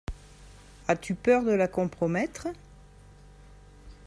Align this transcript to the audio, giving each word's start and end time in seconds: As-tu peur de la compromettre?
As-tu 0.87 1.13
peur 1.13 1.43
de 1.43 1.51
la 1.51 1.67
compromettre? 1.67 2.47